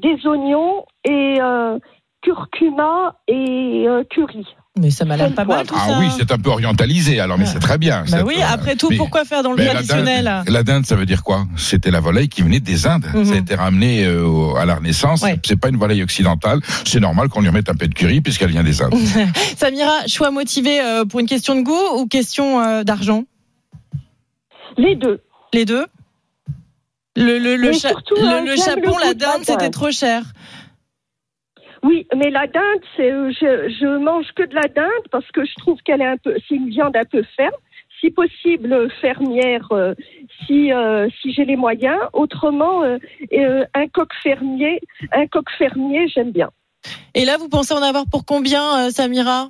des 0.00 0.16
oignons 0.26 0.84
et 1.04 1.38
euh, 1.40 1.78
curcuma 2.22 3.16
et 3.28 3.84
euh, 3.88 4.02
curry. 4.10 4.44
Mais 4.78 4.90
ça 4.90 5.06
m'a 5.06 5.16
l'air 5.16 5.32
pas 5.34 5.46
mal 5.46 5.66
tout 5.66 5.74
Ah 5.74 5.88
ça. 5.88 5.98
oui, 5.98 6.06
c'est 6.18 6.30
un 6.30 6.36
peu 6.38 6.50
orientalisé, 6.50 7.18
alors, 7.18 7.38
mais 7.38 7.44
Ah. 7.46 7.50
c'est 7.54 7.60
très 7.60 7.78
bien. 7.78 8.00
Bah 8.02 8.06
cette, 8.18 8.26
oui, 8.26 8.34
euh, 8.38 8.44
après 8.46 8.76
tout, 8.76 8.90
mais- 8.90 8.98
pourquoi 8.98 9.24
faire 9.24 9.42
dans 9.42 9.52
le 9.52 9.56
mais 9.56 9.64
la 9.64 9.74
dinde, 9.76 9.86
traditionnel 9.86 10.42
la 10.46 10.62
dinde, 10.62 10.84
ça 10.84 10.96
veut 10.96 11.06
dire 11.06 11.22
quoi? 11.22 11.46
C'était 11.56 11.90
la 11.90 12.00
volaille 12.00 12.28
qui 12.28 12.42
venait 12.42 12.60
des 12.60 12.86
Indes. 12.86 13.06
Mhm. 13.14 13.24
Ça 13.24 13.32
a 13.32 13.36
été 13.38 13.54
ramené 13.54 14.04
euh, 14.04 14.52
à 14.56 14.66
la 14.66 14.74
Renaissance. 14.74 15.22
Ouais. 15.22 15.40
C'est 15.46 15.58
pas 15.58 15.70
une 15.70 15.78
volaille 15.78 16.02
occidentale. 16.02 16.60
C'est 16.84 17.00
normal 17.00 17.30
qu'on 17.30 17.40
lui 17.40 17.48
remette 17.48 17.70
un 17.70 17.74
peu 17.74 17.88
de 17.88 17.94
curry 17.94 18.20
puisqu'elle 18.20 18.50
vient 18.50 18.62
des 18.64 18.82
Indes. 18.82 18.94
Samira, 19.56 20.06
choix 20.08 20.30
motivé 20.30 20.78
euh, 20.82 21.06
pour 21.06 21.20
une 21.20 21.26
question 21.26 21.54
de 21.54 21.62
goût 21.62 21.96
ou 21.98 22.06
question 22.06 22.60
euh, 22.60 22.82
d'argent? 22.84 23.24
Les 24.76 24.94
deux. 24.94 25.22
Les 25.54 25.64
deux? 25.64 25.86
Le, 27.16 27.38
le, 27.38 27.56
le, 27.56 27.70
Mais 27.70 27.78
cha- 27.78 27.88
surtout, 27.90 28.14
le- 28.16 28.44
le 28.44 29.00
la 29.00 29.14
dinde, 29.14 29.44
c'était 29.44 29.70
trop 29.70 29.90
cher. 29.90 30.22
Oui, 31.82 32.06
mais 32.16 32.30
la 32.30 32.46
dinde, 32.46 32.82
c'est, 32.96 33.10
je, 33.10 33.68
je 33.80 33.98
mange 33.98 34.26
que 34.34 34.42
de 34.42 34.54
la 34.54 34.68
dinde 34.68 35.06
parce 35.10 35.30
que 35.32 35.44
je 35.44 35.54
trouve 35.58 35.78
qu'elle 35.82 36.00
est 36.00 36.06
un 36.06 36.16
peu, 36.16 36.34
c'est 36.48 36.54
une 36.54 36.68
viande 36.68 36.96
un 36.96 37.04
peu 37.04 37.22
ferme. 37.36 37.54
Si 38.00 38.10
possible, 38.10 38.90
fermière, 39.00 39.66
euh, 39.72 39.94
si 40.46 40.70
euh, 40.70 41.08
si 41.20 41.32
j'ai 41.32 41.46
les 41.46 41.56
moyens. 41.56 41.98
Autrement, 42.12 42.82
euh, 42.82 42.98
un 43.72 43.88
coq 43.88 44.10
fermier, 44.22 44.80
un 45.12 45.26
coq 45.26 45.46
fermier, 45.56 46.06
j'aime 46.08 46.30
bien. 46.30 46.50
Et 47.14 47.24
là, 47.24 47.38
vous 47.38 47.48
pensez 47.48 47.72
en 47.72 47.82
avoir 47.82 48.04
pour 48.10 48.26
combien, 48.26 48.90
Samira? 48.90 49.48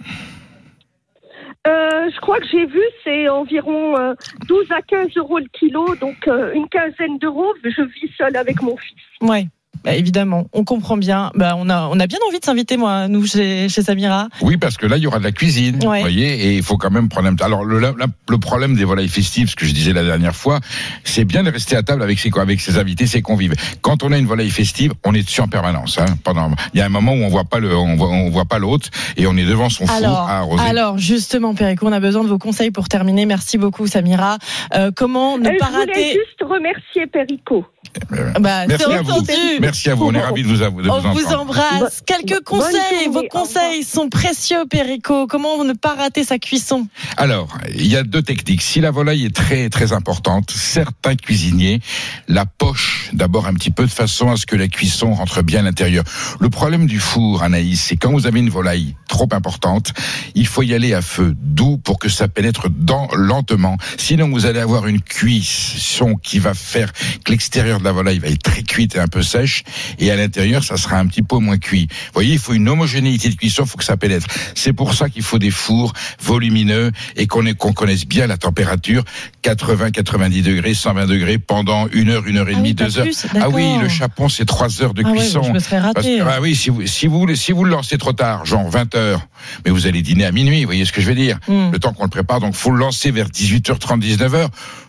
Euh, 1.67 2.11
je 2.15 2.21
crois 2.21 2.39
que 2.39 2.47
j'ai 2.47 2.67
vu, 2.67 2.83
c'est 3.03 3.29
environ 3.29 3.99
euh, 3.99 4.15
12 4.47 4.71
à 4.71 4.83
15 4.83 5.17
euros 5.17 5.39
le 5.39 5.49
kilo, 5.53 5.95
donc 5.97 6.29
euh, 6.29 6.53
une 6.55 6.69
quinzaine 6.69 7.19
d'euros. 7.19 7.53
Je 7.65 7.83
vis 7.83 8.11
seule 8.17 8.37
avec 8.37 8.63
mon 8.63 8.77
fils. 8.77 8.97
Ouais. 9.21 9.47
Bah, 9.87 9.95
évidemment, 9.95 10.47
on 10.53 10.65
comprend 10.65 10.97
bien. 10.97 11.31
Bah, 11.37 11.55
on 11.57 11.71
a, 11.71 11.89
on 11.93 11.99
a 12.01 12.07
bien 12.09 12.19
envie 12.29 12.41
de 12.41 12.45
s'inviter, 12.45 12.77
moi, 12.77 13.07
nous, 13.07 13.25
chez, 13.25 13.69
chez 13.69 13.83
Samira. 13.83 14.27
Oui, 14.43 14.57
parce 14.57 14.77
que 14.77 14.85
là, 14.87 14.97
il 14.97 15.03
y 15.05 15.07
aura 15.07 15.21
de 15.21 15.25
la 15.25 15.31
cuisine, 15.31 15.77
Ouais. 15.87 15.99
vous 15.99 16.01
voyez, 16.03 16.49
et 16.49 16.57
il 16.57 16.63
faut 16.65 16.77
quand 16.77 16.91
même 16.91 17.09
prendre 17.09 17.29
un... 17.29 17.37
Alors, 17.45 17.65
le, 17.65 17.79
la- 17.79 17.93
le 18.29 18.39
problème 18.39 18.75
des 18.75 18.83
volailles 18.85 19.09
festives, 19.09 19.49
ce 19.49 19.55
que 19.57 19.65
je 19.65 19.73
disais 19.73 19.93
la 19.93 20.03
dernière 20.03 20.35
fois, 20.35 20.59
c'est 21.05 21.25
bien 21.25 21.45
de 21.45 21.51
rester 21.53 21.77
à 21.77 21.85
table 21.85 22.03
avec 22.03 22.19
ses, 22.19 22.31
avec 22.37 22.61
ses 22.61 22.79
invités, 22.79 23.07
ses 23.07 23.23
convives. 23.23 23.55
Quand 23.81 24.03
on 24.03 24.11
a 24.11 24.19
une 24.19 24.27
volaille 24.27 24.51
festive, 24.51 24.93
on 25.05 25.15
est 25.15 25.23
dessus 25.23 25.41
en 25.41 25.47
permanence. 25.49 25.99
Hein, 25.99 26.07
pendant, 26.25 26.51
il 26.75 26.79
y 26.79 26.83
a 26.83 26.87
un 26.87 26.89
moment 26.89 27.13
où 27.13 27.23
on 27.23 27.29
voit 27.29 27.45
pas 27.45 27.61
le, 27.61 27.73
on 27.77 27.95
voit, 27.95 28.09
on 28.09 28.29
voit 28.29 28.45
pas 28.47 28.59
l'autre, 28.59 28.89
et 29.17 29.29
on 29.29 29.37
est 29.37 29.45
devant 29.47 29.69
son 29.69 29.87
four 29.87 29.97
Alors, 29.97 30.19
à 30.29 30.39
arroser. 30.39 30.65
alors, 30.65 30.99
justement, 30.99 31.55
Perico, 31.55 31.87
on 31.87 31.93
a 31.93 32.01
besoin 32.01 32.25
de 32.25 32.29
vos 32.29 32.39
conseils 32.39 32.73
pour 32.73 32.89
terminer. 32.89 33.25
Merci 33.25 33.57
beaucoup, 33.57 33.87
Samira. 33.87 34.39
Euh, 34.75 34.91
comment 34.95 35.39
ne 35.39 35.49
Euh, 35.49 35.53
pas 35.61 35.67
je 35.67 35.71
voulais 35.71 35.93
rater 35.93 36.13
juste 36.15 36.43
remercier 36.43 37.07
Perico. 37.07 37.65
Euh, 38.13 38.33
Bah, 38.41 38.67
Merci 38.67 38.85
c'est 38.89 38.93
à 38.95 39.03
vous. 39.03 39.11
entendu. 39.13 39.33
Merci. 39.61 39.76
Merci 39.77 39.91
à 39.91 39.95
vous. 39.95 40.07
On 40.07 40.15
est 40.15 40.21
ravis 40.23 40.43
de 40.43 40.49
vous, 40.49 40.63
av- 40.63 40.81
de 40.81 40.89
On 40.89 41.01
vous 41.13 41.35
embrasse. 41.35 42.03
Quelques 42.07 42.43
conseils. 42.45 43.09
Vos 43.13 43.25
conseils 43.31 43.85
sont 43.85 44.09
précieux, 44.09 44.65
Perico. 44.71 45.27
Comment 45.27 45.63
ne 45.65 45.75
pas 45.75 45.95
rater 45.95 46.25
sa 46.25 46.39
cuisson 46.39 46.89
Alors, 47.19 47.49
il 47.75 47.87
y 47.87 47.95
a 47.95 48.03
deux 48.03 48.23
techniques. 48.23 48.63
Si 48.63 48.81
la 48.81 48.91
volaille 48.91 49.27
est 49.27 49.37
très 49.37 49.69
très 49.69 49.93
importante, 49.93 50.51
certains 50.51 51.15
cuisiniers 51.15 51.81
la 52.27 52.47
pochent 52.47 53.11
d'abord 53.13 53.47
un 53.47 53.53
petit 53.53 53.71
peu 53.71 53.85
de 53.85 53.91
façon 53.91 54.31
à 54.31 54.37
ce 54.39 54.47
que 54.47 54.57
la 54.57 54.69
cuisson 54.69 55.13
rentre 55.13 55.43
bien 55.43 55.61
à 55.61 55.63
l'intérieur. 55.65 56.05
Le 56.41 56.49
problème 56.49 56.87
du 56.87 56.99
four, 56.99 57.43
Anaïs, 57.43 57.83
c'est 57.83 57.97
quand 57.97 58.13
vous 58.13 58.27
avez 58.27 58.41
une 58.41 58.49
volaille 58.51 58.97
trop 59.09 59.29
importante, 59.33 59.93
il 60.35 60.47
faut 60.47 60.63
y 60.63 60.73
aller 60.73 60.95
à 60.95 61.03
feu 61.03 61.35
doux 61.39 61.77
pour 61.77 61.99
que 61.99 62.09
ça 62.09 62.29
pénètre 62.29 62.69
dans 62.71 63.09
lentement. 63.13 63.77
Sinon, 63.99 64.31
vous 64.31 64.47
allez 64.47 64.61
avoir 64.61 64.87
une 64.87 65.03
cuisson 65.03 66.15
qui 66.15 66.39
va 66.39 66.55
faire 66.55 66.93
que 67.25 67.31
l'extérieur 67.33 67.79
de 67.79 67.85
la 67.85 67.93
volaille 67.93 68.19
va 68.21 68.29
être 68.29 68.43
très 68.43 68.63
cuite 68.63 68.97
et 68.97 69.01
un 69.01 69.07
peu 69.09 69.23
sèche, 69.23 69.65
et 69.99 70.11
à 70.11 70.17
l'intérieur, 70.17 70.65
ça 70.65 70.77
sera 70.77 70.99
un 70.99 71.07
petit 71.07 71.23
peu 71.23 71.39
moins 71.39 71.59
cuit. 71.59 71.89
Vous 71.91 72.11
voyez, 72.15 72.33
il 72.35 72.39
faut 72.39 72.53
une 72.55 72.69
homogénéité 72.69 73.29
de 73.29 73.35
cuisson, 73.35 73.65
il 73.65 73.69
faut 73.69 73.79
que 73.79 73.85
ça 73.85 73.97
pénètre. 73.97 74.27
C'est 74.55 74.73
pour 74.73 74.95
ça 74.95 75.09
qu'il 75.09 75.23
faut 75.23 75.39
des 75.39 75.51
fours 75.51 75.93
volumineux 76.21 76.91
et 77.17 77.27
qu'on 77.27 77.45
connaisse 77.73 78.07
bien 78.07 78.27
la 78.27 78.37
température, 78.37 79.05
80, 79.43 79.91
90 79.93 80.43
degrés, 80.43 80.75
120 80.75 81.07
degrés 81.07 81.39
pendant 81.39 81.89
une 81.93 82.11
heure, 82.11 82.27
une 82.27 82.39
heure 82.39 82.49
et 82.49 82.53
Ah 82.55 82.59
demie, 82.59 82.69
oui, 82.71 82.75
deux 82.75 82.99
heures. 82.99 83.05
plus, 83.05 83.27
Ah 83.41 83.49
oui, 83.49 83.77
le 83.81 83.89
chapon, 83.89 84.29
c'est 84.29 84.45
trois 84.45 84.83
heures 84.83 84.95
de 84.95 85.03
Ah 85.07 85.11
cuisson. 85.13 85.43
je 85.43 85.53
me 85.53 85.59
serais 85.59 85.79
raté. 85.79 86.21
ah 86.21 86.39
oui, 86.41 86.55
si 86.55 86.71
vous, 86.71 86.87
si 86.87 87.07
vous, 87.07 87.35
si 87.35 87.53
vous 87.53 87.65
le 87.65 87.71
lancez 87.71 87.99
trop 87.99 88.13
tard, 88.13 88.45
genre 88.47 88.69
20 88.69 88.95
heures, 88.95 89.27
mais 89.65 89.71
vous 89.71 89.87
allez 89.87 90.03
dîner 90.03 90.25
à 90.25 90.33
minuit, 90.33 90.61
vous 90.63 90.67
voyez 90.69 90.85
ce 90.85 90.93
que 90.93 91.01
je 91.01 91.07
veux 91.09 91.15
dire? 91.15 91.39
Hmm. 91.49 91.71
Le 91.71 91.79
temps 91.79 91.93
qu'on 91.93 92.05
le 92.05 92.11
prépare, 92.11 92.41
donc 92.41 92.55
faut 92.55 92.71
le 92.71 92.79
lancer 92.79 93.11
vers 93.11 93.29
18h30, 93.29 94.01
19h. 94.01 94.49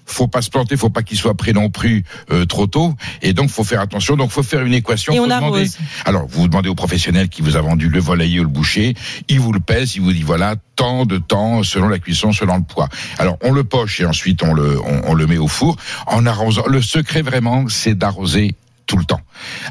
Faut 0.10 0.28
pas 0.28 0.42
se 0.42 0.50
planter, 0.50 0.78
faut 0.78 0.90
pas 0.90 1.04
qu'il 1.04 1.18
soit 1.18 1.36
prêt 1.36 1.52
non 1.54 1.70
plus 1.70 2.04
euh, 2.32 2.46
trop 2.46 2.66
tôt, 2.66 2.96
et 3.22 3.34
donc 3.34 3.50
faut 3.50 3.64
faire 3.66 3.82
attention. 3.82 4.16
Donc 4.16 4.32
faut 4.32 4.42
faire 4.42 4.62
une 4.64 4.74
équation. 4.74 5.14
Et 5.14 5.20
on 5.20 5.26
demander- 5.26 5.46
arrose. 5.46 5.78
Alors 6.06 6.26
vous 6.28 6.48
demandez 6.48 6.70
au 6.70 6.76
professionnel 6.76 7.28
qui 7.30 7.42
vous 7.42 7.56
a 7.58 7.62
vendu 7.62 7.90
le 7.90 8.00
volailler 8.00 8.40
ou 8.40 8.44
le 8.44 8.50
boucher, 8.50 8.96
il 9.28 9.40
vous 9.40 9.52
le 9.52 9.60
pèse, 9.60 9.96
il 9.96 10.02
vous 10.02 10.14
dit 10.14 10.24
voilà 10.24 10.56
tant 10.76 11.06
de 11.06 11.18
temps 11.18 11.62
selon 11.64 11.90
la 11.90 12.00
cuisson, 12.00 12.32
selon 12.32 12.56
le 12.58 12.64
poids. 12.64 12.88
Alors 13.20 13.38
on 13.44 13.52
le 13.52 13.64
poche 13.64 14.00
et 14.00 14.06
ensuite 14.06 14.44
on 14.44 14.54
le 14.54 14.80
on, 14.82 15.02
on 15.10 15.14
le 15.14 15.28
met 15.28 15.38
au 15.38 15.48
four 15.48 15.76
en 16.06 16.26
arrosant. 16.26 16.64
Le 16.68 16.82
secret 16.82 17.22
vraiment, 17.22 17.66
c'est 17.68 17.96
d'arroser 17.96 18.56
tout 18.86 18.98
le 18.98 19.04
temps. 19.04 19.20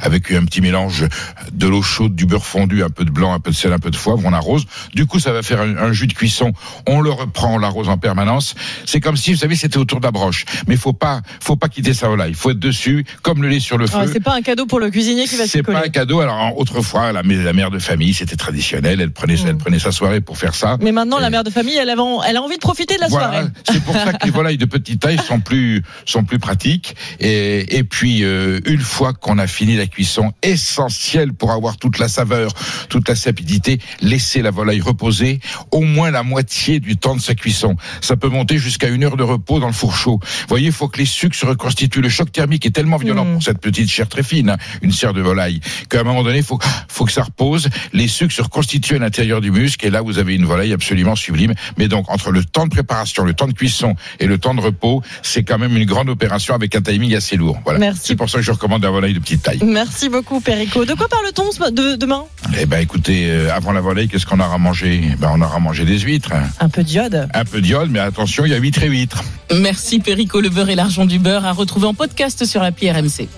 Avec 0.01 0.31
un 0.33 0.45
petit 0.45 0.61
mélange 0.61 1.05
de 1.53 1.67
l'eau 1.67 1.83
chaude, 1.83 2.15
du 2.15 2.27
beurre 2.27 2.45
fondu, 2.47 2.83
un 2.83 2.91
peu 2.91 3.05
de 3.05 3.11
blanc, 3.11 3.33
un 3.33 3.41
peu 3.41 3.51
de 3.51 3.57
sel, 3.57 3.73
un 3.73 3.79
peu 3.79 3.91
de 3.91 3.97
foivre, 3.97 4.23
on 4.25 4.33
arrose. 4.33 4.67
Du 4.95 5.07
coup, 5.07 5.19
ça 5.21 5.33
va 5.33 5.43
faire 5.43 5.61
un, 5.61 5.77
un 5.77 5.93
jus 5.93 6.07
de 6.07 6.13
cuisson. 6.13 6.53
On 6.87 7.01
le 7.01 7.11
reprend, 7.11 7.55
on 7.55 7.59
l'arrose 7.59 7.89
en 7.89 7.99
permanence. 7.99 8.55
C'est 8.85 9.01
comme 9.01 9.17
si, 9.17 9.33
vous 9.33 9.39
savez, 9.39 9.57
c'était 9.57 9.79
autour 9.79 10.01
de 10.01 10.05
la 10.07 10.11
broche. 10.11 10.45
Mais 10.69 10.77
faut 10.77 10.93
pas, 10.93 11.23
faut 11.41 11.57
pas 11.57 11.69
quitter 11.69 11.95
sa 11.95 12.09
volaille. 12.09 12.31
Il 12.31 12.37
faut 12.37 12.51
être 12.51 12.59
dessus, 12.59 13.05
comme 13.23 13.43
le 13.43 13.49
lait 13.49 13.61
sur 13.61 13.79
le 13.79 13.87
feu. 13.87 13.99
Ah, 14.01 14.05
c'est 14.13 14.23
pas 14.23 14.35
un 14.35 14.43
cadeau 14.43 14.67
pour 14.67 14.81
le 14.81 14.91
cuisinier 14.91 15.27
qui 15.27 15.37
va 15.37 15.45
s'y 15.45 15.51
C'est 15.51 15.63
pas 15.63 15.79
un 15.85 15.89
cadeau. 15.89 16.21
Alors 16.21 16.57
autrefois, 16.59 17.13
la, 17.13 17.23
la 17.23 17.53
mère 17.53 17.71
de 17.71 17.79
famille, 17.79 18.15
c'était 18.15 18.37
traditionnel. 18.37 19.01
Elle 19.01 19.13
prenait, 19.13 19.35
Mm. 19.37 19.49
elle 19.49 19.57
prenait 19.59 19.79
sa 19.79 19.93
soirée 19.93 20.21
pour 20.21 20.39
faire 20.39 20.55
ça. 20.55 20.79
Mais 20.81 20.93
maintenant, 20.93 21.19
la 21.19 21.29
mère 21.31 21.45
de 21.45 21.51
famille, 21.51 21.77
elle 21.77 21.91
a, 21.91 21.95
elle 22.29 22.37
a 22.37 22.43
envie 22.43 22.55
de 22.57 22.61
profiter 22.61 22.97
de 22.97 23.01
la 23.01 23.09
Voilà, 23.09 23.27
soirée. 23.33 23.47
c'est 23.71 23.83
pour 23.85 23.95
ça 23.95 24.13
que 24.15 24.25
les 24.25 24.31
volailles 24.33 24.57
de 24.57 24.65
petite 24.65 25.01
taille 25.01 25.19
sont 25.19 25.41
plus 25.41 25.83
sont 26.07 26.25
plus 26.25 26.39
pratiques. 26.39 26.97
Et, 27.21 27.77
et 27.77 27.85
puis 27.85 28.25
euh, 28.25 28.61
une 28.67 28.81
fois 28.81 29.13
qu'on 29.13 29.39
a 29.39 29.47
fini 29.57 29.77
la 29.77 29.87
cuisson, 29.87 30.33
essentielle 30.43 31.33
pour 31.33 31.51
avoir 31.51 31.79
toute 31.79 31.99
la 31.99 32.09
saveur, 32.09 32.53
toute 32.91 33.09
la 33.09 33.15
sapidité, 33.17 33.79
laisser 34.03 34.43
la 34.43 34.51
volaille 34.51 34.83
reposer 34.83 35.41
au 35.71 35.81
moins 35.81 36.11
la 36.11 36.23
moitié 36.23 36.79
du 36.79 36.97
temps 36.99 37.17
de 37.17 37.21
sa 37.23 37.35
cuisson. 37.35 37.77
Ça 38.03 38.17
peut 38.17 38.29
monter 38.29 38.59
jusqu'à 38.59 38.89
une 38.89 39.03
heure 39.03 39.17
de 39.17 39.23
repos 39.23 39.59
dans 39.59 39.67
le 39.69 39.73
four 39.73 39.97
chaud. 39.97 40.21
Vous 40.23 40.49
voyez, 40.49 40.67
il 40.67 40.73
faut 40.73 40.89
que 40.89 40.99
les 40.99 41.07
sucres 41.07 41.37
se 41.37 41.47
reconstituent. 41.47 42.03
Le 42.03 42.09
choc 42.11 42.31
thermique 42.31 42.67
est 42.67 42.71
tellement 42.71 42.99
violent 42.99 43.25
Mm. 43.25 43.33
pour 43.33 43.43
cette 43.43 43.61
petite 43.61 43.91
chair 43.91 44.09
très 44.09 44.23
fine, 44.23 44.51
hein, 44.51 44.57
une 44.83 44.93
chair 44.93 45.15
de 45.15 45.23
volaille, 45.23 45.61
qu'à 45.89 46.01
un 46.01 46.05
moment 46.05 46.23
donné, 46.23 46.39
il 46.39 46.45
faut, 46.45 46.59
faut 46.89 47.07
que 47.07 47.13
ça 47.13 47.23
repose. 47.23 47.69
Les 47.95 48.09
sucres 48.09 48.35
se 48.35 48.43
reconstituent 48.43 48.97
à 48.97 48.99
l'intérieur 48.99 49.41
du 49.41 49.51
muscle 49.51 49.87
et 49.87 49.91
là, 49.91 50.03
vous 50.03 50.19
avez 50.19 50.35
une 50.35 50.45
volaille 50.45 50.75
absolument 50.75 51.17
sublime. 51.17 51.55
Mais 51.79 51.89
donc, 51.89 52.11
entre 52.11 52.31
le 52.31 52.45
temps 52.45 52.67
de 52.67 52.71
préparation, 52.71 53.25
le 53.25 53.33
temps 53.33 53.49
de 53.49 53.55
cuisson 53.55 53.95
et 54.21 54.27
le 54.27 54.37
temps 54.37 54.55
de 54.55 54.61
repos, 54.61 55.03
c'est 55.23 55.45
quand 55.45 55.59
même 55.59 55.75
une 55.77 55.87
grande 55.87 56.11
opération 56.11 56.55
avec 56.55 56.75
un 56.77 56.83
timing 56.83 57.15
assez 57.15 57.37
lourd. 57.37 57.59
Voilà. 57.65 57.79
Merci. 57.79 58.01
C'est 58.05 58.17
pour 58.17 58.29
ça 58.29 58.39
que 58.39 58.45
je 58.45 58.53
recommande 58.53 58.83
la 58.83 58.91
volaille 58.91 59.15
de 59.15 59.19
petite 59.19 59.43
taille. 59.43 59.46
Merci 59.65 60.09
beaucoup, 60.09 60.41
Perico. 60.41 60.85
De 60.85 60.95
quoi 60.95 61.09
parle-t-on 61.09 61.71
de, 61.71 61.97
demain? 61.97 62.25
Eh 62.59 62.67
ben, 62.67 62.79
écoutez, 62.79 63.31
euh, 63.31 63.55
avant 63.55 63.73
la 63.73 63.81
volaille, 63.81 64.09
qu'est-ce 64.09 64.27
qu'on 64.27 64.41
aura 64.41 64.59
mangé 64.59 65.03
Ben, 65.19 65.31
on 65.35 65.41
aura 65.41 65.59
mangé 65.59 65.85
des 65.85 65.99
huîtres. 65.99 66.33
Un 66.61 66.69
peu 66.69 66.83
d'iode. 66.83 67.29
Un 67.35 67.45
peu 67.45 67.61
d'iode, 67.61 67.91
mais 67.91 68.01
attention, 68.01 68.45
il 68.45 68.53
y 68.53 68.55
a 68.55 68.59
huîtres 68.59 68.83
et 68.83 68.89
huîtres. 68.89 69.23
Merci 69.55 70.01
Perico, 70.01 70.41
le 70.41 70.49
beurre 70.49 70.71
et 70.71 70.75
l'argent 70.75 71.07
du 71.07 71.19
beurre 71.19 71.45
à 71.45 71.53
retrouver 71.53 71.87
en 71.87 71.95
podcast 71.95 72.45
sur 72.45 72.63
l'appli 72.63 72.91
RMC. 72.91 73.29